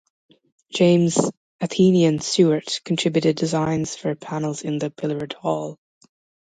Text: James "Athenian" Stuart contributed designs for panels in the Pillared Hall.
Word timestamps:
James 0.73 1.29
"Athenian" 1.59 2.17
Stuart 2.17 2.81
contributed 2.83 3.35
designs 3.35 3.95
for 3.95 4.15
panels 4.15 4.63
in 4.63 4.79
the 4.79 4.89
Pillared 4.89 5.33
Hall. 5.33 5.77